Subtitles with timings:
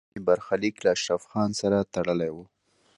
[0.03, 2.37] تقدیر د مینې برخلیک له اشرف خان سره تړلی و